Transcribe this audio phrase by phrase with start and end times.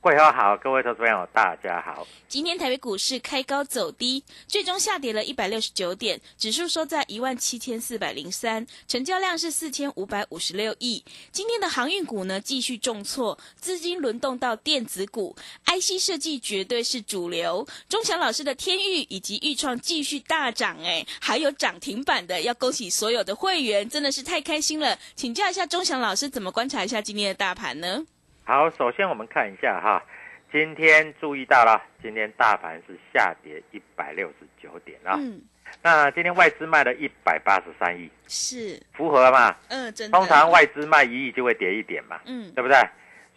[0.00, 2.06] 桂花好，各位投资朋友大家好。
[2.28, 11.04] 今天台北股市开高走低，最终下跌了一百六十九点，指数收在一万七千四百零三，成交量是四千五百五十六亿。
[11.32, 15.34] 今天的航运股呢继续重挫，资金轮动到电子股
[15.66, 17.66] ，IC 设计绝对是主流。
[17.88, 24.96] 钟祥老师的天域以及豫创继续大涨，哎，还有涨停板的，要恭喜所有的会员，真的是太开心了。
[25.16, 28.06] 请教一下钟祥老师，怎么观察一下今天的大盘呢？
[28.48, 30.02] 好，首先我们看一下哈，
[30.50, 35.16] 今天注意到了，今天大盘是下跌一百六十九点啊。
[35.18, 35.42] 嗯，
[35.82, 39.54] 那今天外资卖了一百八十三亿，是，符合嘛？
[39.68, 40.16] 嗯，真的。
[40.16, 42.78] 通常外资卖一亿就会跌一点嘛，嗯，对不对？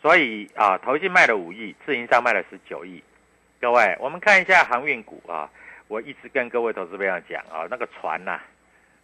[0.01, 3.03] 所以啊，投信卖了五亿，自营商卖了十九亿。
[3.59, 5.49] 各位，我们看一下航运股啊，
[5.89, 8.39] 我一直跟各位投资朋友讲啊，那个船呐、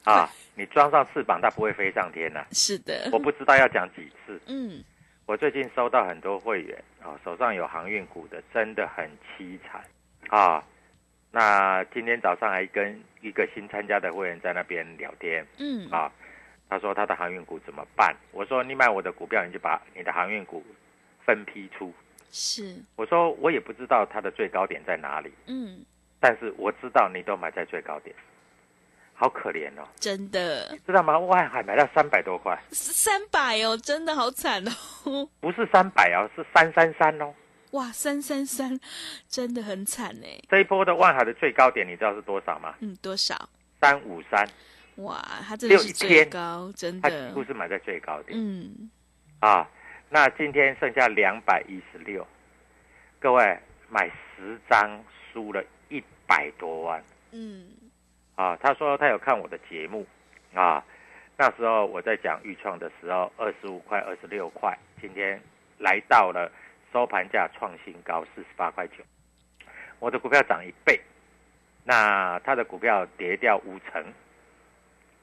[0.05, 4.39] 啊，你装上翅膀，它不会飞上天呐、是的，我不知道要讲几次。
[4.47, 4.81] 嗯，
[5.27, 9.83] 我最近收到很多会员啊，手上有航运股的，真的很凄惨
[10.29, 10.63] 啊。
[11.31, 16.09] 那今天早上还跟一个新参加的会员在那边聊天嗯，啊，
[16.69, 18.15] 他说他的航运股怎么办？
[18.31, 20.63] 我说你买我的股票，你就把你的航运股
[21.25, 21.93] 分批出。
[22.31, 25.83] 是，我说我也不知道它的最高点在哪里，嗯，
[26.21, 28.15] 但是我知道你都买在最高点，
[29.19, 30.77] 好可怜哦，真的。
[30.85, 31.17] 知道吗？
[31.17, 34.63] 万海买到三百多块，三百哦，真的好惨
[35.03, 37.33] 哦，不是三百哦，是三三三哦。
[37.71, 38.79] 哇，三三三，
[39.27, 42.75] 真的很惨哎，这一波的万海的最高点，你知道是多少吗？
[42.79, 43.49] 嗯，多少？
[43.81, 44.47] 三五三，
[44.97, 48.89] 哇，它真的是最天高，真它几是买在最高点、嗯，
[49.39, 49.67] 啊。
[50.09, 52.25] 那今天剩下两百一十六，
[53.19, 57.03] 各位买十张输了一百多万。
[57.31, 57.67] 嗯，
[58.37, 58.57] 啊。
[58.61, 60.07] 他说他有看我的节目
[60.53, 60.81] 啊，
[61.35, 65.37] 那时候我在讲预创的时候，二十五块、二十六块，今天
[65.77, 66.49] 来到了
[66.93, 69.03] 收盘价创新高四十八块九，
[69.99, 70.99] 我的股票涨一倍，
[71.83, 74.03] 那他的股票跌掉五成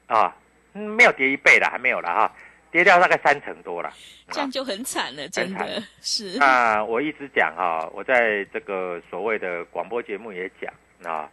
[0.07, 0.35] 啊，
[0.73, 2.31] 嗯没有跌一倍了，还没有了哈，
[2.71, 3.91] 跌掉大概三成多了。
[4.29, 11.29] 这样就很惨了，真的是，那我一直讲哈，我在这个所谓的广播节目也讲啊，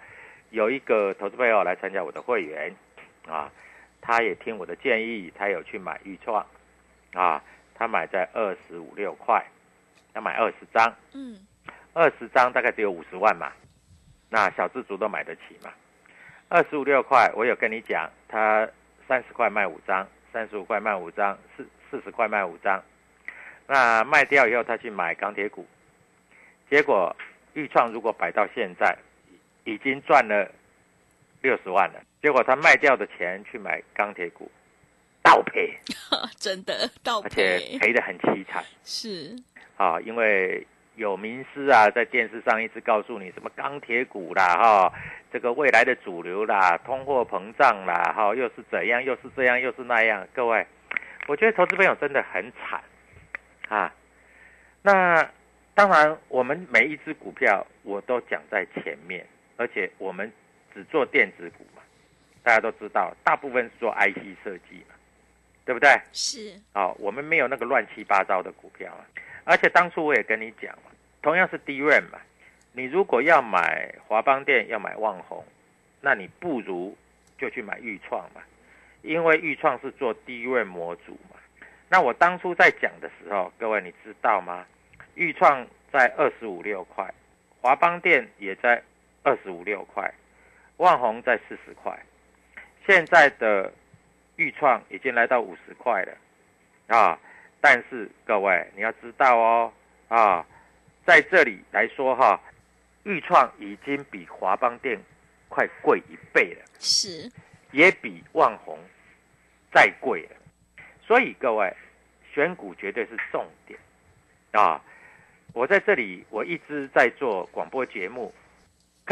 [0.53, 2.71] 有一个投资朋友来参加我的会员
[3.27, 3.51] 啊，
[4.03, 6.47] 他也听我的建议，他有去买预创
[7.15, 7.43] 啊，
[7.75, 9.43] 他买在二十五六块，
[10.13, 11.39] 他买二十张，嗯，
[11.95, 13.51] 二十张大概只有五十万嘛，
[14.29, 15.73] 那小资族都买得起嘛。
[16.51, 18.69] 二十五六块，我有跟你讲，他
[19.09, 22.83] 三十块卖五张，三十五块卖五张，四四十块卖五张。
[23.67, 25.67] 那卖掉以后，他去买钢铁股，
[26.69, 27.17] 结果
[27.55, 28.95] 豫创如果摆到现在，
[29.65, 30.51] 已经赚了
[31.41, 32.01] 六十万了。
[32.21, 34.51] 结果他卖掉的钱去买钢铁股，
[35.23, 35.77] 倒赔，
[36.39, 39.37] 真的倒而且赔，赔得很凄惨是，
[39.77, 40.01] 啊！
[40.01, 40.67] 因为
[40.97, 44.93] 有名师啊，在电视上一直告诉你什么钢铁股啦，哈，
[45.33, 50.27] 这个未来的主流啦，通货膨胀啦，哈，又是怎样，又是这样，又是那样。
[50.33, 50.65] 各位，
[51.27, 52.81] 我觉得投资朋友真的很惨
[53.69, 53.93] 啊。
[54.83, 55.29] 那
[55.75, 59.27] 当然，我们每一只股票我都讲在前面，
[59.63, 60.31] 而且我们
[60.75, 61.81] 只做电子股嘛，
[62.43, 64.97] 大家都知道，大部分是做 IC 设计嘛，
[65.65, 65.89] 对不对？
[66.13, 69.07] 是，好，我们没有那个乱七八糟的股票啊。
[69.45, 70.91] 而且当初我也跟你讲嘛，
[71.23, 72.19] 同样是低润嘛，
[72.73, 75.45] 你如果要买华邦电，要买旺宏，
[76.01, 76.97] 那你不如
[77.39, 78.43] 就去买裕创嘛，
[79.03, 81.37] 因为裕创是做低润模组嘛。
[81.89, 84.67] 那我当初在讲的时候，各位你知道吗？
[85.15, 87.09] 裕创在二十五六块，
[87.61, 88.83] 华邦电也在
[89.23, 90.13] 二十五六块，
[90.79, 91.99] 万宏在四十块，
[92.87, 93.73] 现在的
[94.37, 96.17] 裕创已经来到五十块了，
[96.97, 97.19] 啊！
[97.61, 99.73] 但是各位你要知道哦，
[100.09, 100.45] 啊，
[101.07, 102.41] 在这里来说哈，
[103.05, 104.99] 裕创已经比华邦电
[105.49, 107.31] 快贵一倍了，是，
[107.71, 108.77] 也比万宏
[109.73, 110.37] 再贵了，
[111.07, 111.73] 所以各位
[112.35, 113.79] 选股绝对是重点
[114.51, 114.83] 啊。
[115.53, 118.35] 我在这里，我一直在做广播节目，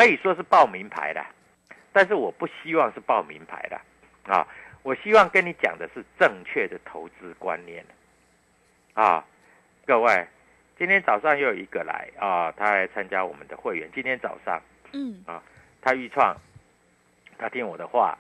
[0.01, 1.23] 可以说是报名牌的，
[1.93, 3.79] 但是我不希望是报名牌的
[4.25, 4.49] 啊！
[4.83, 7.85] 我希望跟你讲的是正确的投资观念
[8.95, 9.23] 啊！
[9.85, 10.27] 各位，
[10.79, 13.91] 今天早上又有一个来啊，他来参加我们的会员。
[13.95, 14.63] 今天早上，
[14.95, 15.43] 嗯啊，
[15.83, 16.35] 他预创，
[17.37, 18.17] 他听我的话，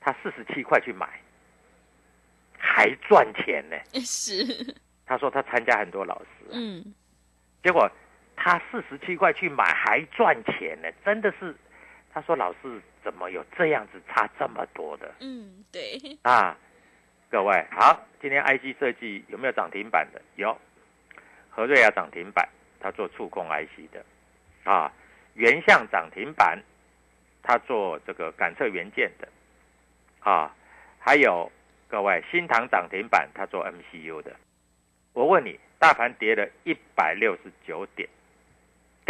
[0.00, 1.08] 他四十七块去买，
[2.58, 3.76] 还赚钱呢。
[4.04, 4.74] 是，
[5.06, 6.92] 他说他参加很多老师，嗯。
[7.62, 7.88] 结果
[8.42, 11.54] 他四十七块去买还赚钱呢，真的是。
[12.12, 16.00] 他说：“老师怎么有这样子差这么多的？”嗯，对。
[16.22, 16.56] 啊，
[17.30, 20.20] 各位好，今天 IC 设计有没有涨停板的？
[20.36, 20.58] 有，
[21.50, 22.48] 何瑞亚涨停板，
[22.80, 24.02] 他做触控 IC 的。
[24.64, 24.90] 啊，
[25.34, 26.58] 原相涨停板，
[27.42, 29.28] 他做这个感测元件的。
[30.20, 30.52] 啊，
[30.98, 31.52] 还有
[31.88, 34.34] 各位新塘涨停板，他做 MCU 的。
[35.12, 35.60] 我问你。
[35.80, 38.06] 大盘跌了一百六十九点，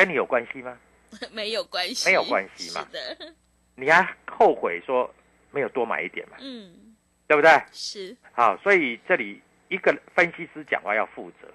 [0.01, 0.79] 跟你有关系吗？
[1.31, 2.87] 没有关系，没有关系嘛。
[2.91, 3.35] 是的，
[3.75, 5.13] 你还后悔说
[5.51, 6.39] 没有多买一点嘛？
[6.41, 6.95] 嗯，
[7.27, 7.51] 对不对？
[7.71, 8.17] 是。
[8.33, 11.49] 好，所以这里一个分析师讲话要负责。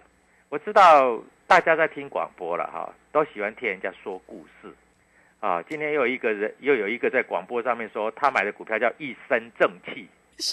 [0.49, 4.71] 我知道大家在听广播了哈，都喜欢听人家说故事。
[5.39, 10.07] 啊，今天又有一个人又有一个在广播上面说他买的股票叫一身正气。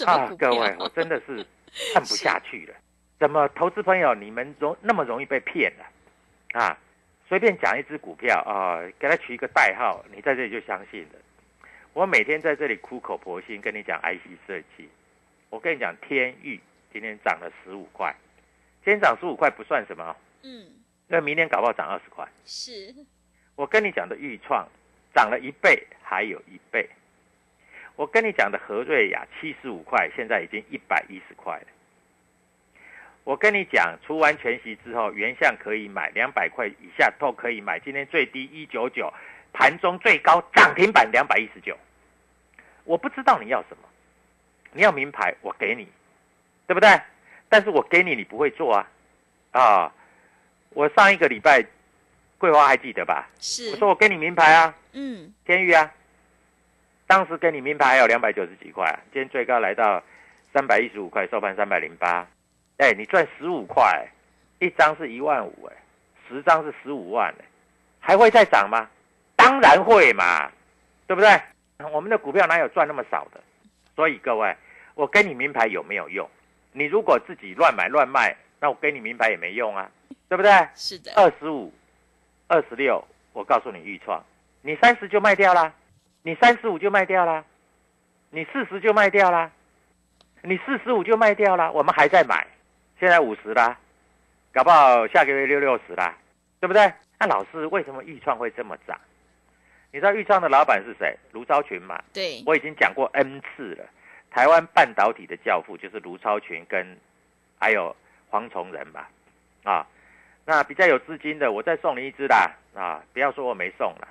[0.07, 1.45] 啊，各位，我真的是
[1.93, 2.73] 看不下去了。
[3.19, 5.85] 怎么投资朋友你们容那么容易被骗了
[6.59, 6.77] 啊？
[7.33, 11.19] 随便讲一只股票啊，给他取一个代号，你在这里就相信了。
[11.93, 14.87] 我每天在这里苦口婆心跟你讲 IC 设计，
[15.49, 16.59] 我跟你讲天域
[16.91, 18.15] 今天涨了十五块，
[18.85, 20.67] 今天涨十五块不算什么，嗯，
[21.07, 22.23] 那明天搞不好涨二十块。
[22.45, 22.93] 是，
[23.55, 24.69] 我跟你讲的预创
[25.15, 26.87] 涨了一倍，还有一倍。
[27.95, 31.67] 我跟你讲的和瑞雅七十五块，现在已经一百一十块了。
[33.23, 37.79] 我跟你讲，除完全息之后，原相可以买两百块以下都可以买。
[37.79, 39.11] 今天最低一九九，
[39.53, 41.77] 盘中最高涨停板两百一十九。
[42.83, 43.87] 我不知道你要什么，
[44.73, 45.87] 你要名牌，我给你，
[46.67, 46.99] 对不对？
[47.47, 48.87] 但是我给你，你不会做啊，
[49.51, 49.93] 啊！
[50.71, 51.63] 我上一个礼拜，
[52.37, 53.29] 桂花还记得吧？
[53.39, 53.71] 是。
[53.71, 55.89] 我说我给你名牌啊，嗯，天宇啊，
[57.07, 60.03] 当时给你名牌还有两百九十几块，今天最高来到
[60.51, 62.27] 三百一十五块，收盘三百零八。
[62.83, 64.05] 哎，你赚十五块，
[64.59, 65.75] 一张是一万五，哎，
[66.27, 67.45] 十张是十五万，哎，
[67.97, 68.89] 还会再涨吗？
[69.37, 70.51] 当然会嘛，
[71.07, 71.29] 对不对？
[71.93, 73.39] 我们的股票哪有赚那么少的？
[73.95, 74.53] 所以各位，
[74.95, 76.29] 我给你名牌有没有用？
[76.73, 79.89] 你如果自己乱买乱卖，那我给你名牌也没用啊，
[80.27, 80.51] 对不对？
[80.75, 81.13] 是的。
[81.15, 81.71] 二十五、
[82.49, 84.21] 二十六，我告诉你预创，
[84.61, 85.71] 你三十就卖掉啦，
[86.21, 87.45] 你三十五就卖掉啦，
[88.31, 89.49] 你四十就卖掉啦，
[90.41, 92.45] 你四十五就卖掉啦，我们还在买。
[93.03, 93.77] 现在五十啦，
[94.53, 96.15] 搞不好下个月六六十啦，
[96.61, 96.89] 对不对？
[97.19, 98.97] 那老师为什么豫创会这么涨？
[99.91, 101.13] 你知道豫创的老板是谁？
[101.33, 102.01] 卢超群嘛？
[102.13, 103.83] 对，我已经讲过 N 次了。
[104.31, 106.97] 台湾半导体的教父就是卢超群跟
[107.59, 107.93] 还有
[108.29, 109.09] 黄崇仁吧？
[109.63, 109.85] 啊，
[110.45, 113.03] 那比较有资金的，我再送你一支啦啊！
[113.11, 114.07] 不要说我没送了，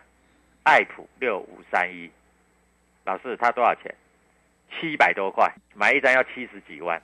[0.64, 2.10] 爱普六五三一，
[3.06, 3.94] 老师他多少钱？
[4.78, 7.00] 七百多块，买一张要七十几万。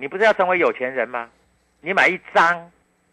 [0.00, 1.30] 你不是要成为有钱人吗？
[1.82, 2.72] 你买一张，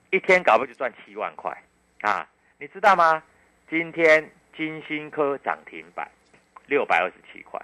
[0.10, 1.52] 一天搞不就赚七万块
[2.00, 2.26] 啊？
[2.60, 3.22] 你知道吗？
[3.70, 6.10] 今天金星科涨停板
[6.66, 7.62] 六百二十七块。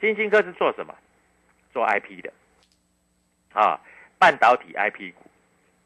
[0.00, 0.94] 金星科是做什么？
[1.72, 2.32] 做 IP 的
[3.52, 3.80] 啊，
[4.16, 5.28] 半导体 IP 股。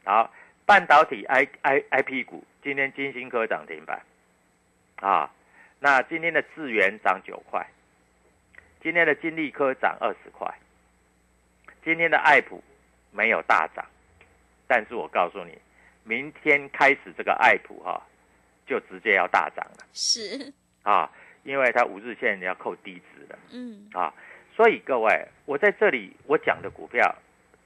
[0.05, 0.31] 好，
[0.67, 4.03] 半导体 I I I P 股，今天金星科涨停板，
[4.97, 5.33] 啊，
[5.79, 7.67] 那今天的智源涨九块，
[8.83, 10.55] 今天的金利科涨二十块，
[11.85, 12.63] 今天的爱普
[13.11, 13.85] 没有大涨，
[14.67, 15.59] 但是我告诉你，
[16.05, 18.01] 明天开始这个爱普哈、
[18.67, 21.11] 就直接要大涨了是，啊，
[21.43, 23.39] 因为它五日线要扣低值的。
[23.53, 24.13] 嗯，啊，
[24.55, 27.15] 所以各位，我在这里我讲的股票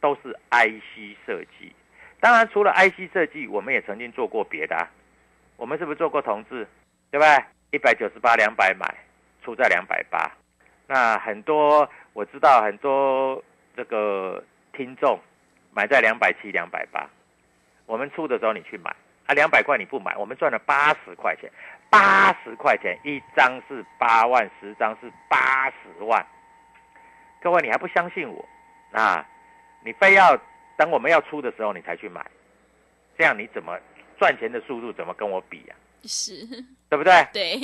[0.00, 1.72] 都是 IC 设计。
[2.20, 4.88] 当然，除了 IC 设计，我们也曾经做过别的、啊。
[5.56, 6.66] 我们是不是做过同志？
[7.10, 7.44] 对不对？
[7.72, 8.86] 一百九十八两百买，
[9.42, 10.30] 出在两百八。
[10.86, 13.42] 那很多我知道很多
[13.76, 15.18] 这个听众
[15.72, 17.08] 买在两百七、两百八，
[17.86, 18.94] 我们出的时候你去买
[19.26, 21.50] 啊，两百块你不买，我们赚了八十块钱。
[21.90, 26.26] 八十块钱一张是八万，十张是八十万。
[27.40, 28.44] 各位，你还不相信我
[28.90, 29.24] 啊？
[29.84, 30.36] 你非要
[30.76, 32.24] 等我们要出的时候你才去买，
[33.16, 33.78] 这样你怎么
[34.18, 36.32] 赚钱的速度怎么跟我比呀、是，
[36.88, 37.12] 对不对？
[37.32, 37.60] 对，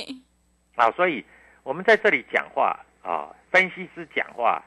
[0.77, 1.25] 啊，所以
[1.65, 4.63] 我们在这里讲话啊，分析师讲话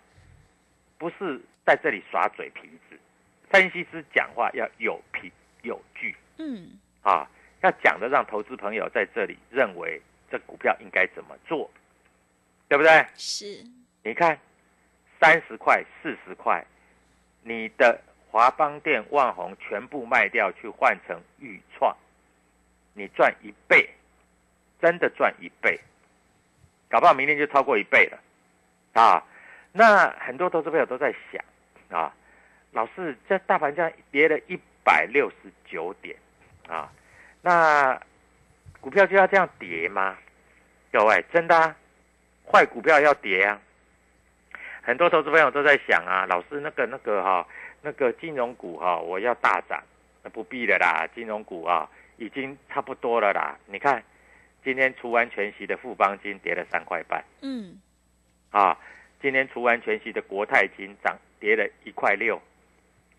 [1.03, 2.97] 不是在这里耍嘴皮子，
[3.49, 5.29] 分析师讲话要有凭
[5.61, 7.29] 有据嗯，啊，
[7.61, 11.69] 要讲的让投资朋友在这里认为这股票应该怎么做，
[12.69, 13.05] 对不对？
[13.15, 13.65] 是，
[14.01, 14.39] 你看，
[15.19, 16.65] 三十块、四十块，
[17.41, 17.99] 你的
[18.31, 21.93] 华邦店、万宏全部卖掉去换成豫创，
[22.93, 23.89] 你赚一倍，
[24.81, 25.77] 真的赚一倍，
[26.89, 28.17] 搞不好明天就超过一倍了
[28.93, 29.21] 啊！
[29.73, 31.43] 那很多投资朋友都在想
[31.89, 32.13] 啊，
[32.71, 36.15] 老师，这大盘这样跌了一百六十九点
[36.67, 36.89] 啊，
[37.41, 37.99] 那
[38.79, 40.15] 股票就要这样跌吗？
[40.91, 41.75] 各位，真的啊，
[42.45, 43.59] 坏股票要跌啊！
[44.83, 47.47] 很多投资朋友都在想啊，老师那个那个哈、
[47.81, 49.81] 那个金融股哈、我要大涨，
[50.21, 53.57] 那不必了啦，金融股啊已经差不多了啦。
[53.65, 54.03] 你看，
[54.63, 57.81] 今天除完全息的富邦金跌了三块半嗯，
[58.51, 58.77] 啊，
[59.23, 62.41] 今天除完全息的国泰金涨跌了一块六，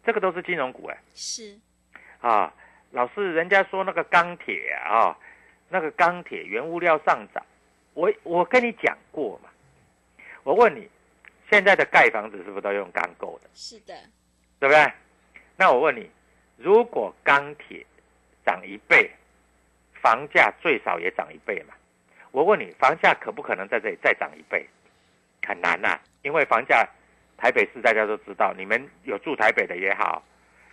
[0.05, 1.59] 这个都是金融股哎、是，
[2.21, 2.53] 啊，
[2.91, 5.17] 老师，人家说那个钢铁啊，
[5.71, 7.43] 那个钢铁原物料上涨，
[7.95, 9.49] 我我跟你讲过嘛，
[10.43, 10.87] 我问你，
[11.51, 13.95] 现在的盖房子是不是都用钢构的，是的，
[14.61, 14.93] 对不对？
[15.57, 16.11] 那我问你，
[16.59, 17.87] 如果钢铁
[18.45, 19.11] 涨一倍，
[20.03, 21.73] 房价最少也涨一倍嘛？
[22.31, 24.69] 我问你，房价可不可能在这里再涨一倍？
[25.47, 26.89] 很难呐、因为房价
[27.37, 30.25] 台北市大家都知道，你们有住台北的也好，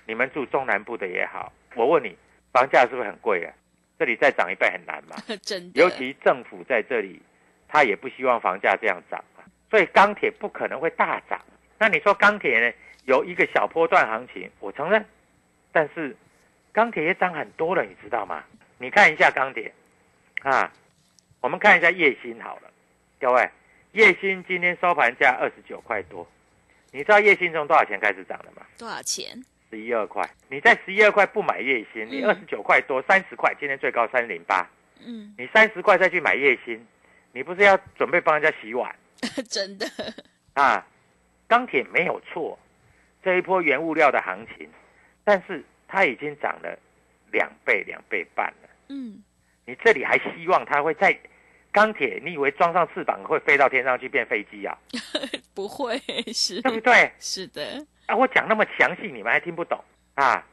[0.05, 2.15] 你们住中南部的也好，我问你，
[2.51, 3.53] 房价是不是很贵啊？
[3.99, 5.15] 这里再涨一倍很难嘛？
[5.41, 7.21] 真的，尤其政府在这里，
[7.67, 11.39] 他也不希望房价这样涨嘛，所以钢铁不可能会大涨。
[11.77, 12.73] 那你说钢铁呢？
[13.05, 15.03] 有一个小波段行情，我承认，
[15.71, 16.15] 但是
[16.71, 18.43] 钢铁也涨很多了，你知道吗？
[18.77, 19.73] 你看一下钢铁
[20.43, 20.71] 啊，
[21.41, 22.69] 我们看一下叶星好了，
[23.19, 23.49] 各位，
[23.93, 26.25] 叶星今天收盘价二十九块多，
[26.91, 28.65] 你知道叶星从多少钱开始涨的吗？
[28.77, 29.37] 多少钱？
[29.69, 30.27] 十一二块。
[30.49, 34.65] 你在十一二块不买叶星，你嗯二十九块多，三十块，今天最高三零八。
[35.05, 36.85] 嗯，你三十块再去买叶星，
[37.33, 38.95] 你不是要准备帮人家洗碗
[39.49, 39.85] 真的，
[40.53, 40.85] 啊？
[41.47, 42.57] 钢铁没有错，
[43.21, 44.69] 这一波原物料的行情，
[45.25, 46.79] 但是它已经涨了
[47.29, 48.69] 两倍、两倍半了。
[48.87, 49.21] 嗯，
[49.65, 51.17] 你这里还希望它会在
[51.71, 52.19] 钢铁？
[52.23, 54.77] 你以为装上翅膀会飞到天上去变飞机啊？
[55.55, 55.97] 不会
[56.33, 57.11] 是，对不对？
[57.19, 59.81] 是的，啊，我讲那么详细，你们还听不懂
[60.15, 60.43] 啊？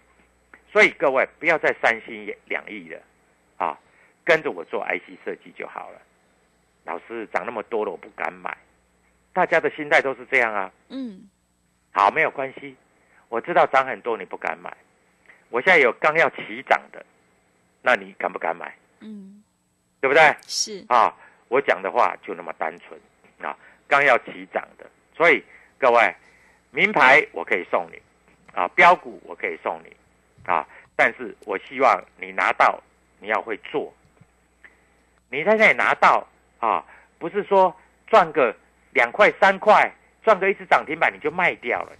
[0.73, 3.01] 所以各位不要再三心两意了
[3.57, 3.79] 啊，
[4.25, 6.01] 跟着我做 IC 设计就好了。
[6.85, 8.57] 老师涨那么多了，我不敢买，
[9.33, 10.71] 大家的心态都是这样啊。
[10.89, 11.29] 嗯，
[11.93, 12.77] 好，没有关系，
[13.29, 14.75] 我知道涨很多你不敢买，
[15.51, 17.05] 我现在有刚要起涨的，
[17.83, 18.75] 那你敢不敢买？
[19.01, 19.38] 嗯，
[20.01, 20.37] 对不对？
[20.47, 21.15] 是，啊，
[21.49, 23.01] 我讲的话就那么单纯
[23.41, 25.43] 啊，刚要起涨的，所以
[25.79, 26.15] 各位，
[26.71, 28.01] 名牌我可以送你，
[28.55, 29.97] 啊，标股我可以送你，
[30.45, 32.81] 啊，但是我希望你拿到，
[33.21, 33.93] 你要会做，
[35.31, 36.27] 你在那里拿到
[36.61, 36.85] 啊，
[37.19, 37.75] 不是说
[38.07, 38.55] 赚个
[38.93, 41.93] 两块三块，赚个一次涨停板你就卖掉了，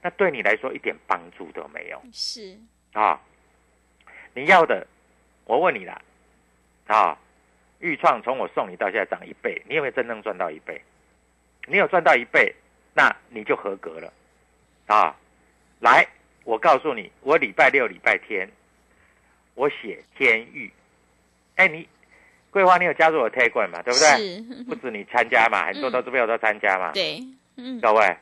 [0.00, 2.00] 那对你来说一点帮助都没有。
[2.12, 2.56] 是，
[2.92, 3.20] 啊，
[4.34, 4.86] 你要的，
[5.44, 6.00] 我问你啦，
[6.92, 7.16] 啊，
[7.80, 10.80] 豫创从我送你到现在涨一倍，你有没有真正赚到一倍？
[11.66, 12.54] 你有赚到一倍，
[12.92, 14.12] 那你就合格了，
[14.86, 15.16] 啊，
[15.80, 16.06] 来，
[16.44, 18.46] 我告诉你，我礼拜六、礼拜天，
[19.54, 20.70] 我写天域，
[21.56, 21.88] 哎，你
[22.50, 23.80] 桂花，你有加入我 Telegram 嘛？
[23.82, 24.08] 对不对？
[24.18, 26.92] 是，不止你参加嘛， 很多嗯投资朋友都参加嘛。
[26.92, 27.20] 对，
[27.56, 28.16] 嗯，各位，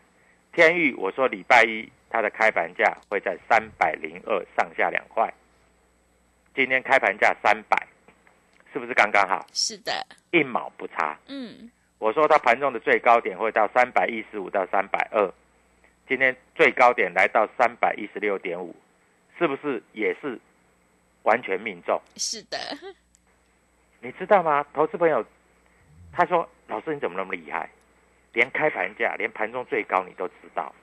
[0.52, 5.32] 天域，我说礼拜一它的开盘价会在三百零二上下两块。
[6.54, 7.86] 今天开盘价三百，
[8.72, 9.46] 是不是刚刚好？
[9.52, 9.92] 是的，
[10.30, 11.18] 一毛不差。
[11.26, 15.32] 嗯，我说它盘中的最高点会到三百一十五到三百二，
[16.08, 18.74] 今天最高点来到三百一十六点五，
[19.38, 20.38] 是不是也是
[21.22, 22.00] 完全命中？
[22.16, 22.58] 是的，
[24.00, 24.64] 你知道吗？
[24.72, 25.24] 投资朋友，
[26.12, 27.68] 他说：“老师你怎么那么厉害？
[28.32, 30.74] 连开盘价，连盘中最高你都知道。”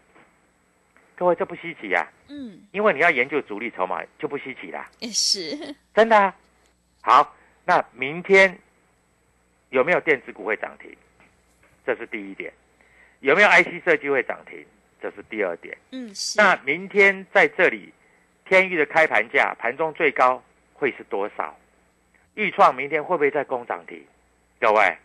[1.16, 6.36] 各位，这不稀奇呀、嗯，因为你要研究主力筹码就不稀奇啦，也是，真的、啊。
[7.02, 7.36] 好，
[7.68, 8.58] 那明天
[9.72, 10.90] 有没有电子股会涨停？
[11.86, 12.52] 这是第一点。
[13.20, 14.66] 有没有 IC 设计会涨停？
[15.02, 15.78] 这是第二点。
[15.92, 17.94] 嗯，是，那明天在这里，
[18.46, 20.42] 天域的开盘价，盘中最高
[20.74, 21.60] 会是多少？
[22.36, 24.02] 豫创明天会不会再攻涨停？
[24.62, 24.98] 各位，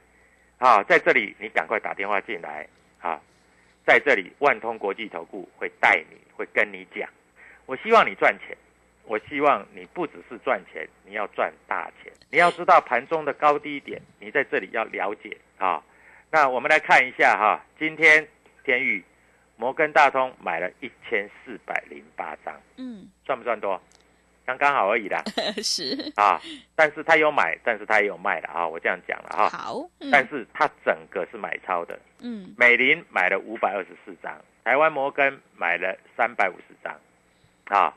[0.59, 2.69] 啊，在这里你赶快打电话进来
[3.01, 3.21] 啊！
[3.85, 7.11] 在这里，万通国际投顾会带你，会跟你讲。
[7.67, 8.57] 我希望你赚钱，
[9.05, 12.13] 我希望你不只是赚钱，你要赚大钱。
[12.31, 15.83] 你要知道盘中的高低点，你在这里要了解啊。
[16.31, 18.27] 那我们来看一下哈，今天
[18.65, 19.05] 天宇
[19.57, 23.81] 摩根大通买了一千四百零八张，嗯，算不算多？
[24.45, 25.23] 刚刚好而已啦
[25.63, 26.41] 是，啊！
[26.75, 29.49] 但是他有买，但是他也有卖的啊，我这样讲了哈。
[29.49, 36.93] 好，嗯但是他整个是买超的，嗯，美林买了五百二十四张，台湾摩根买了三百五十张，
[37.67, 37.95] 啊，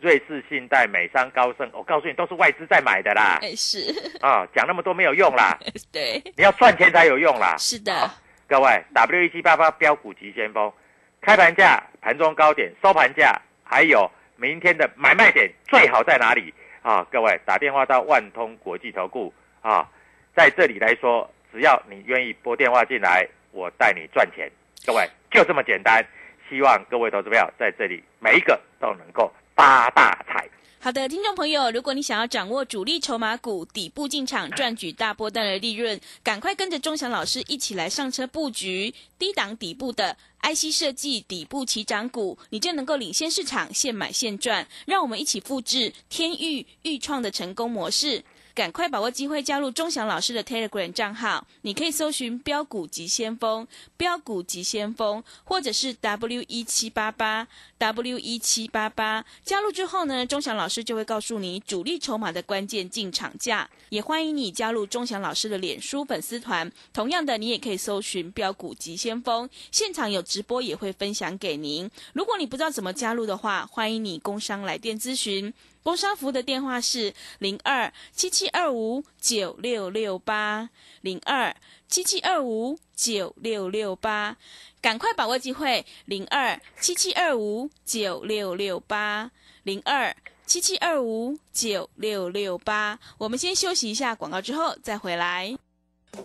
[0.00, 5.58] 瑞士信贷、美商高盛，我告诉你都是外资在买的啦，哎，是， 啊，讲那么多没有用啦，
[5.90, 7.56] 对，你要赚钱才有用啦。
[7.58, 8.14] 是的啊，
[8.46, 10.72] 各位，W 一七八八标股急先锋，
[11.20, 17.04] 开盘价、盘中高点、收盘价，还有明天的买卖点最好在哪里啊？
[17.10, 19.88] 各位打电话到万通国际投顾啊，
[20.36, 24.48] 在这里来说，只要你愿意拨电话进来，我带你赚钱。
[24.86, 26.06] 各位就这么简单，
[26.48, 30.48] 希望各位投资朋友在这里每一个都能够发大财。
[30.78, 44.64] 好的，听众朋友，如果你想要掌握主力筹码股底部进场赚取大波段的利润，赶快跟着钟祥老师一起来上车布局低档底部的 IC 设计底部起涨股，你就能够领先市场，现买现赚。
[44.86, 48.22] 让我们一起复制天域豫创的成功模式。
[48.58, 53.64] 赶快把握机会加入钟祥老师的 Telegram 账号，你可以搜寻“标股急先锋”、
[53.96, 57.46] “标股急先锋”，或者是 W 一七八八
[57.78, 59.24] W 一七八八。
[59.44, 63.70] 加入之后呢，钟祥老师就会告诉你主力筹码的关键进场价。
[63.90, 71.88] 也欢迎你加入钟祥老师的脸书粉丝团，同样的，你也可以搜寻“标股急先锋”，现场有直播也会分享给您。
[72.12, 75.54] 如果你不知道怎么加入的话，欢迎你工商来电咨询。
[75.88, 80.68] 工商服的电话是零二七七二五九六六八
[81.00, 81.56] 零二
[81.88, 84.36] 七七二五九六六八，
[84.82, 89.30] 赶快把握机会，零二七七二五九六六八
[89.62, 92.98] 零二七七二五九六六八。
[93.16, 95.56] 我们先休息一下广告，之后再回来。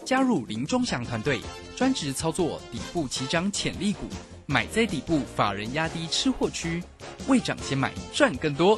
[0.04, 1.40] 加入林忠祥团队，
[1.78, 4.10] 专职操作底部起涨潜力股，
[4.46, 6.84] 买在底部，法人压低吃货区，
[7.30, 8.78] 未涨先买赚更多。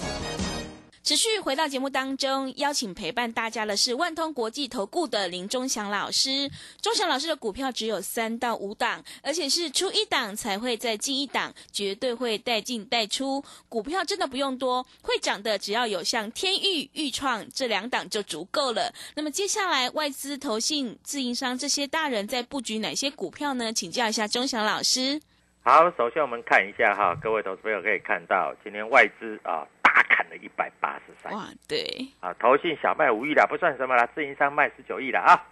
[1.03, 6.49] 持续回到节目当中，邀请陪伴大家的是万通国际投顾的林忠祥老师。
[6.79, 13.43] 忠祥老师的股票只有三到五档，而且是出一档才会再进一档，绝对会带进带出。
[13.67, 18.93] 股票真的不用多，会涨的只要有像天域、豫创这两档就足够了。
[19.15, 23.73] 那么接下来外资、投信、自营商这些大人在布局哪些股票呢？
[23.73, 25.19] 请教一下忠祥老师。
[25.63, 31.85] 好，首先我们看一下哈，各位投资朋友可以看到，今天外资啊大砍了一百八十三哇，对，
[32.19, 35.45] 啊，投信小卖五亿啦，不算什么啦，自营商卖十九亿了啊。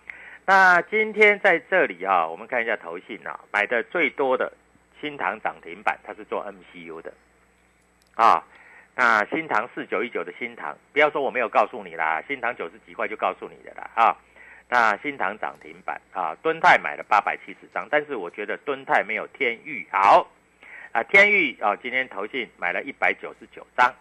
[0.47, 4.51] 那今天在这里啊，我们看一下投信啊，买的最多的
[4.99, 7.13] 新塘涨停板，它是做 MCU 的
[8.15, 8.43] 啊。
[8.95, 14.17] 那新塘四九一九的新塘，不要说我没有告诉你啦，新塘九十几块就告诉你的啦啊。
[14.71, 20.29] 那新塘涨停板啊，敦泰买了八百七十张，但是我觉得敦泰没有天域好
[20.91, 21.01] 啊。
[21.01, 23.91] 天域啊，今天投信买了一百九十九张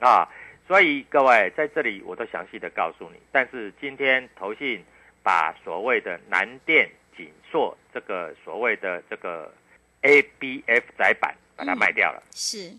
[0.00, 0.26] 啊，
[0.66, 3.20] 所以各位在这里我都详细的告诉你。
[3.30, 4.82] 但是今天投信
[5.22, 9.52] 把所谓的南电、锦硕这个所谓的这个
[10.00, 12.22] ABF 窄板把它卖掉了。
[12.30, 12.74] 是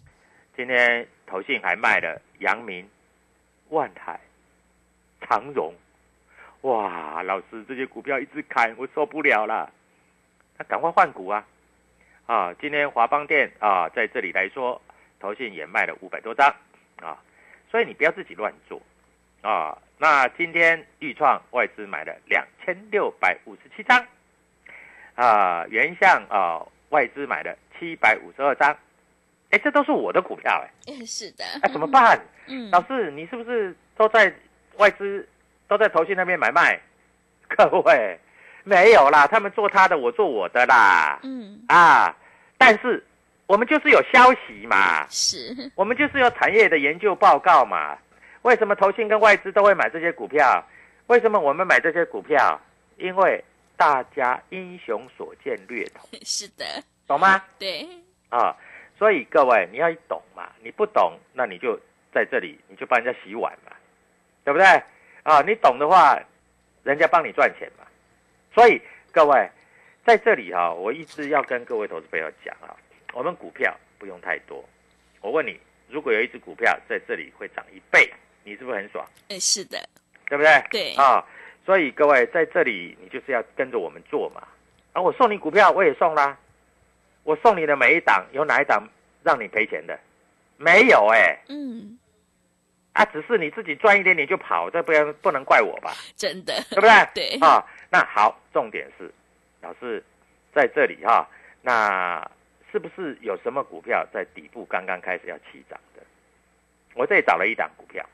[0.57, 2.89] 今天投信还卖了阳明、
[3.69, 4.19] 万海、
[5.21, 5.71] 长荣。
[6.63, 9.69] 哇，老师这些股票一直砍，我受不了了，
[10.57, 11.45] 那赶快换股啊！
[12.25, 14.81] 啊，今天华邦电啊，在这里来说，
[15.19, 16.47] 投信也卖了五百多张。
[17.01, 17.19] 啊，
[17.69, 18.81] 所以你不要自己乱做。
[19.41, 19.77] 啊。
[19.97, 24.05] 那今天豫创外资买了两千六百五十七张。
[25.15, 28.73] 啊，原相啊外资买了七百五十二张，
[29.49, 32.17] 哎，这都是我的股票哎， 是的，哎，怎么办？
[32.47, 34.33] 嗯，老师，你是不是都在
[34.77, 35.27] 外资
[35.77, 36.79] 都在投信那边买卖？
[37.49, 38.19] 各位
[38.63, 41.19] 没有啦，他们做他的，我做我的啦。
[41.23, 42.15] 嗯，啊，
[42.57, 43.03] 但是
[43.47, 47.97] 我们就是有消息嘛，是，我们就是有产业的研究报告嘛。
[48.43, 50.63] 为什么投信跟外资都会买这些股票？
[51.07, 52.59] 为什么我们买这些股票？
[52.97, 53.43] 因为
[53.75, 56.65] 大家英雄所见略同， 是的，
[57.07, 57.43] 懂吗？
[57.59, 57.87] 对，
[58.29, 58.55] 啊，
[58.97, 61.77] 所以各位你要懂嘛，你不懂，那你就
[62.13, 63.71] 在这里，你就帮人家洗碗嘛，
[64.45, 64.65] 对不对？
[65.23, 66.17] 啊，你懂的话，
[66.83, 67.85] 人家帮你赚钱嘛。
[68.53, 68.81] 所以
[69.11, 69.49] 各位
[70.05, 72.75] 在这里哈、我一直要跟各位投资朋友讲啊，
[73.13, 74.63] 我们股票不用太多。
[75.21, 75.59] 我问你，
[75.89, 78.11] 如果有一只股票在这里会涨一倍，
[78.43, 79.05] 你是不是很爽？
[79.29, 79.77] 哎，是的，
[80.27, 80.63] 对不对？
[80.69, 81.25] 对啊，
[81.65, 84.45] 所以各位在这里，你就是要跟着我们做嘛。
[84.91, 86.37] 啊，我送你股票，我也送啦。
[87.23, 88.85] 我送你的每一档，有哪一档
[89.23, 89.97] 让你赔钱的？
[90.57, 91.97] 没有哎、嗯，
[92.93, 95.93] 啊，只是你自己赚一点点就跑，这不要不能怪我吧？
[96.15, 96.89] 真的，对不对？
[97.13, 99.11] 对啊，那好，重点是，
[99.61, 100.03] 老师
[100.53, 101.27] 在这里哈、
[101.61, 102.29] 那
[102.71, 106.03] 是不是有什么股票在底部刚刚开始要起涨的？
[106.93, 108.07] 我这里找了一档股票，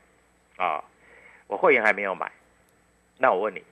[0.56, 0.82] 啊，
[1.46, 2.32] 我会员还没有买，
[3.18, 3.62] 那我问你，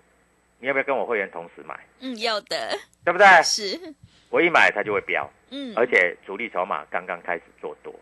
[0.59, 1.75] 你要不要跟我会员同时买？
[2.01, 3.27] 嗯，要的，对不对？
[3.43, 3.95] 是，
[4.29, 7.95] 我一买它就会飙，嗯，而且主力筹码刚刚开始做多。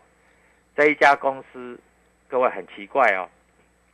[0.75, 1.79] 这一家公司，
[2.27, 3.29] 各位很奇怪哦，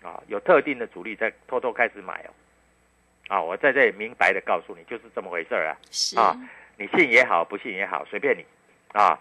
[0.01, 2.29] 啊，有特定的主力在偷偷开始买哦，
[3.27, 5.77] 啊，我在这里明白的告诉你，就是这么回事啊。
[6.17, 6.35] 啊
[6.75, 8.43] 你信也好，不信也好，随便你
[8.93, 9.19] 啊。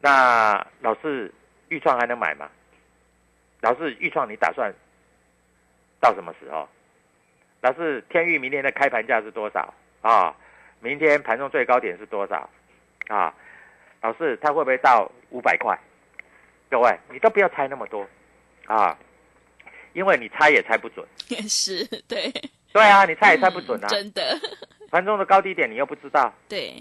[0.00, 1.32] 那老师，
[1.68, 2.48] 预创还能买吗？
[3.60, 4.72] 老师，预创你打算
[6.00, 6.68] 到什么时候？
[7.60, 10.34] 老师，天域明天的开盘价是多少啊？
[10.78, 12.48] 明天盘中最高点是多少
[13.08, 13.34] 啊？
[14.00, 15.76] 老师，它会不会到五百块？
[16.70, 18.08] 各位，你都不要猜那么多
[18.70, 18.96] 啊，
[19.94, 21.04] 因为你猜也猜不准。
[21.28, 22.32] 也是，对，
[22.72, 23.88] 对啊，你猜也猜不准啊。
[23.88, 24.40] 嗯真的，
[24.90, 26.74] 盘中的高低点你又不知道，对，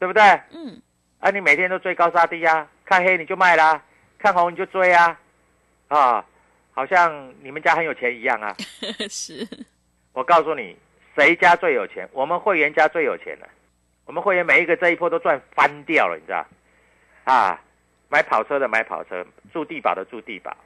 [0.00, 0.22] 对不对？
[0.50, 0.82] 嗯，
[1.20, 3.80] 啊，你每天都追高杀低啊，看黑你就卖啦，
[4.18, 5.18] 看红你就追啊，
[5.86, 6.24] 啊，
[6.72, 8.56] 好像你们家很有钱一样啊。
[9.08, 9.46] 是，
[10.12, 10.76] 我告诉你，
[11.14, 12.08] 谁家最有钱？
[12.12, 13.48] 我们会员家最有钱了。
[14.04, 16.44] 我们会员每一个这一波都赚翻掉了，你知道？
[17.24, 17.60] 啊，
[18.08, 20.56] 买跑车的买跑车，住地堡的住地保，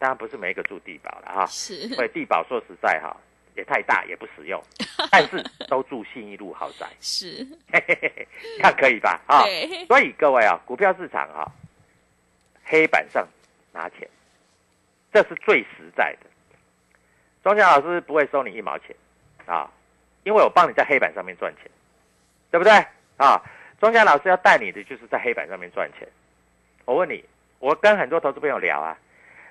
[0.00, 1.46] 当然不是每一个住地堡了哈。
[1.46, 3.14] 是，因为地堡说实在哈，
[3.54, 4.60] 也太大也不实用，
[5.12, 9.20] 但是都住信义路豪宅，是，嘿嘿嘿嘿，这样可以吧？
[9.26, 9.44] 啊，
[9.86, 11.46] 所以各位啊，股票市场啊，
[12.64, 13.28] 黑板上
[13.72, 14.08] 拿钱，
[15.12, 16.26] 这是最实在的。
[17.42, 18.96] 庄家老师不会收你一毛钱
[19.44, 19.70] 啊，
[20.24, 21.70] 因为我帮你在黑板上面赚钱，
[22.50, 22.72] 对不对
[23.18, 23.40] 啊？
[23.78, 26.08] 庄家老师要带你的就是在黑板上面赚钱。
[26.84, 27.24] 我问你，
[27.58, 28.98] 我跟很多投资朋友聊啊，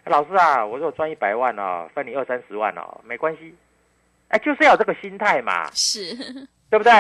[0.10, 3.56] 老师啊，我说我赚一百万哦，分你二三十万哦，没关系，
[4.30, 6.16] 哎，就是要有这个心态嘛， 是，
[6.70, 6.92] 对不对？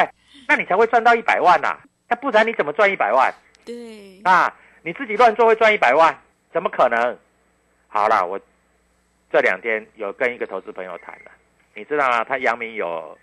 [0.48, 3.34] 那你才会赚到一百万呐、那不然你怎么赚一百万？
[3.65, 6.15] 对，啊，你自己乱做会赚一百万？
[6.54, 7.17] 怎么可能？
[7.88, 8.39] 好啦，我
[9.32, 11.32] 这两天有跟一个投资朋友谈了，
[11.74, 12.24] 你知道吗？
[12.24, 13.17] 他阳明有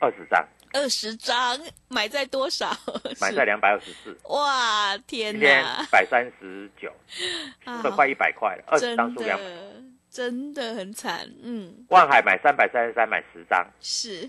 [0.00, 0.44] 二十张，
[0.76, 1.58] 二十张
[1.88, 2.70] 买在多少？
[3.14, 6.92] 是 买在两百二十四，哇，天今天哪一，百三十九，
[7.64, 7.80] 啊。
[7.82, 9.44] 这快一百块了，二十真张输两百。
[9.44, 14.28] 的，真的很惨，嗯，万海买三百三十三，买十张，是，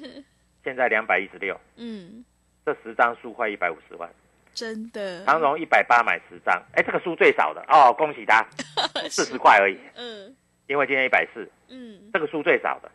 [0.63, 2.23] 现在两百一十六，嗯，
[2.65, 4.09] 这十张输快一百五十万。
[4.53, 7.61] 真的，长荣一百八买十张，哎，这个输最少的。
[7.67, 8.43] 哦，恭喜他，
[9.11, 10.33] 四十块而已，嗯。
[10.67, 12.91] 因为今天一百四，嗯，这个输最少的，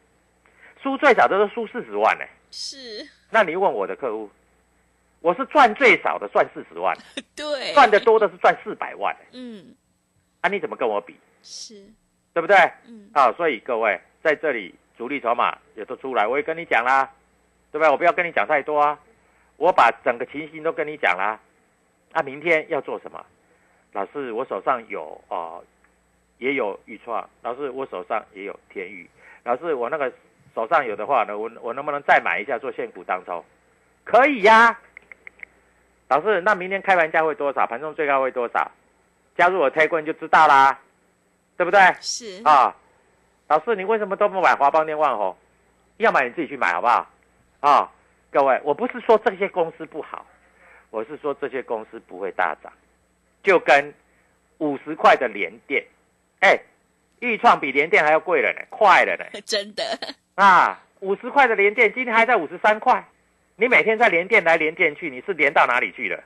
[0.83, 2.25] 输最少的都输四十万呢。
[2.51, 4.29] 是，那你问我的客户，
[5.23, 6.95] 我是赚最少的，赚四十万，
[7.35, 9.75] 对，赚的多的是赚四百万， 嗯，
[10.43, 11.17] 啊，你怎么跟我比？
[11.43, 11.83] 是，
[12.35, 12.55] 对不对？
[12.87, 17.11] 嗯，啊，所以各位在这里主力筹码也都出来，我也跟你讲啦，
[17.71, 17.91] 对不对？
[17.91, 19.01] 我不要跟你讲太多啊，
[19.57, 21.41] 我把整个情形都跟你讲啦。
[22.13, 23.25] 啊，明天要做什么？
[23.93, 25.65] 老师，我手上有哦、
[26.37, 29.09] 也有豫创，老师我手上也有天宇，
[29.45, 30.13] 老师我那个
[30.55, 33.45] 手上有的话呢，我我能不能再买一下做现股当中？
[34.05, 34.79] 可以呀、
[36.09, 37.67] 老师，那明天开盘价会多少？
[37.67, 38.71] 盘中最高会多少？
[39.37, 40.79] 加入我 a g 就知道啦，
[41.57, 41.81] 对不对？
[42.01, 42.75] 是，啊，
[43.49, 45.37] 老师，你为什么都不买华邦电万红？
[45.99, 47.11] 要买你自己去买好不好？
[47.61, 47.91] 啊，
[48.31, 50.27] 各位，我不是说这些公司不好，
[50.91, 52.73] 我是说这些公司不会大涨，
[53.43, 53.95] 就跟
[54.59, 55.83] 五十块的联电，
[56.41, 56.59] 哎，
[57.21, 59.83] 豫创比联电还要贵了呢，快了呢， 真的
[60.35, 63.05] 啊，五十块的联电今天还在五十三块，
[63.57, 66.23] 你每天在联电来联电去，你是连到哪里去了？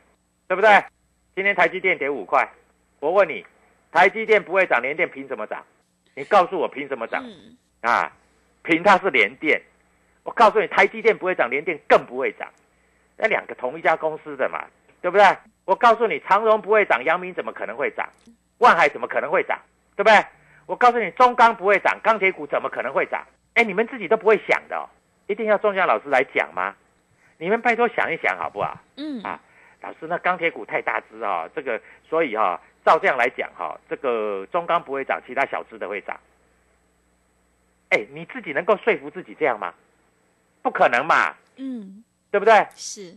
[0.46, 0.84] 对不对？
[1.34, 2.48] 今天台积电跌五块，
[3.00, 3.44] 我问你，
[3.90, 5.64] 台积电不会涨，联电凭什么涨？
[6.14, 7.22] 你告诉我凭什么涨？
[7.26, 8.12] 嗯，啊，
[8.62, 9.60] 凭它是联电。
[10.22, 12.48] 我告诉你，台积电不会涨，联电更不会涨。
[13.16, 14.64] 那两个同一家公司的嘛，
[15.00, 15.26] 对不对？
[15.64, 18.08] 我告诉你，长荣不会涨，阳明怎么可能会涨？
[18.58, 19.58] 万海怎么可能会涨？
[19.96, 20.24] 对不对？
[20.66, 23.26] 我告诉你，中钢不会涨，钢铁股怎么可能会涨？
[23.56, 24.84] 哎，你们自己都不会想的、哦，
[25.26, 26.76] 一定要钟祥老师来讲吗？
[27.38, 28.78] 你们拜托想一想好不好？
[28.96, 29.40] 嗯啊，
[29.80, 36.20] 老师，那钢铁股太大只啊、这个所以哈、照这样来讲哈、这个中钢不会涨，其他小只的会涨。
[37.88, 39.72] 哎，你自己能够说服自己这样吗？
[40.62, 42.66] 不可能嘛，嗯，对不对？
[42.74, 43.16] 是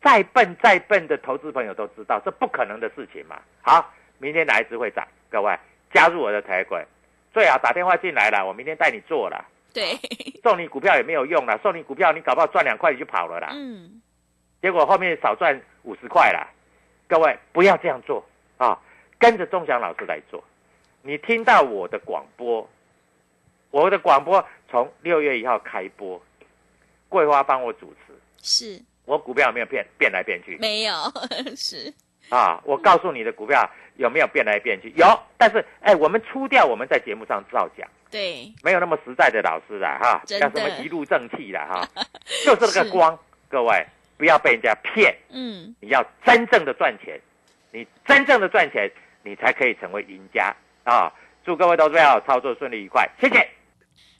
[0.00, 3.40] 再笨再笨的投资朋友都知道，这不可能的事情嘛。
[3.62, 5.06] 好，明天哪一只会涨？
[5.28, 5.58] 各位
[5.92, 6.84] 加入我的台轨，
[7.32, 9.44] 最好打电话进来了，我明天带你做了。
[9.72, 9.96] 对，
[10.42, 13.50] 送你股票也没有用了，送你股票你搞不好赚两块你就跑了啦。
[13.52, 14.00] 嗯，
[14.60, 16.48] 结果后面少赚五十块啦。
[17.08, 18.24] 各位不要这样做
[18.56, 18.80] 啊，
[19.18, 20.42] 跟着钟祥老师来做。
[21.02, 22.68] 你听到我的广播，
[23.70, 26.20] 我的广播从六月一号开播，
[27.08, 28.12] 桂花帮我主持，
[28.42, 30.94] 是我股票有没有变变来变去没有
[31.56, 31.92] 是
[32.30, 32.60] 啊？
[32.64, 34.90] 我告诉你的股票有没有变来变去？
[34.96, 41.88] 有，但是哎，我们出掉我们在节目上照讲，对，没有那么实在的老师啦哈，真的要什么一路正气啦哈，
[42.44, 45.14] 就是那个光，各位不要被人家骗。
[45.30, 47.20] 嗯，你要真正的赚钱，
[47.72, 48.90] 你真正的赚钱，
[49.22, 51.12] 你才可以成为赢家啊！
[51.44, 53.48] 祝各位投资者操作顺利愉快，谢谢。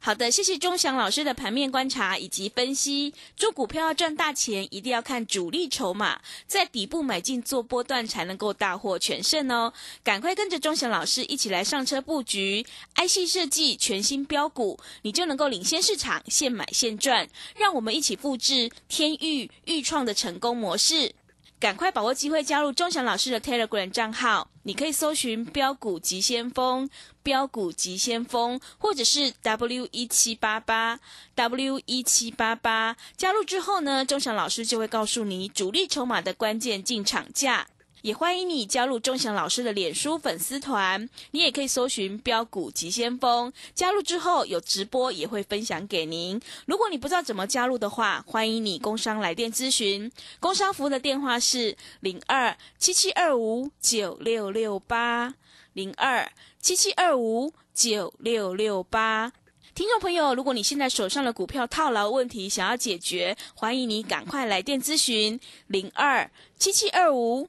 [0.03, 3.13] 好的，谢谢钟祥老师的盘面观察以及分析。
[3.37, 9.71] 做股票要赚大钱，一定要看主力筹码，在底部买进做波段，才能够大获全胜哦。
[10.03, 12.65] 赶快跟着钟祥老师一起来上车布局
[12.95, 17.29] IC 设计全新标股，你就能够领先市场，现买现赚。
[17.55, 21.15] 让我们一起复制天域豫创的成功模式。
[21.61, 26.89] 赶快把握机会加入钟祥老师的 Telegram 账号，你可以搜寻“标股急先锋”、
[27.23, 30.99] “标股急先锋”，或者是 W 一七八八
[31.35, 32.97] W 一七八八。
[33.15, 37.67] 加入之后呢，钟祥老师就会告诉你主力筹码的关键进场价。
[38.03, 43.53] 也欢迎你加入钟祥老师的脸书粉丝团，你也可以搜寻“标股急先锋”。
[43.75, 46.41] 加入之后有直播，也会分享给您。
[46.67, 50.11] 如果你不知道怎么加入的话，欢迎你工商来电咨询。
[50.39, 55.35] 工商服务的电话是零二七七二五九六六八
[55.73, 59.33] 零二七七二五九六六八。
[59.73, 67.49] 听众朋友，如果你现在手上的股票套牢问题想要解决，欢迎你赶快来电咨询零二七七二五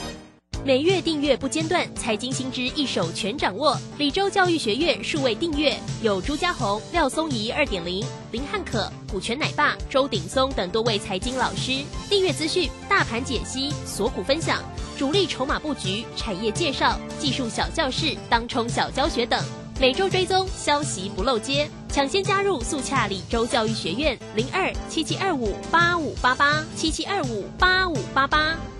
[0.63, 3.75] 每月订阅不间断，财经新知一手全掌握。
[3.97, 11.83] 李州教育学院数位订阅有朱家红、廖松怡二点零、林汉可、股权奶爸、周鼎松等多位财经老师。
[12.07, 14.61] 订阅资讯、大盘解析、锁股分享、
[14.95, 19.43] 主力筹码布局、产业介绍、技术小教室、当冲小教学等。
[19.79, 28.55] 每周追踪消息不漏接，抢先加入速洽李州教育学院零二七七二五八五八八七七二五八五八八。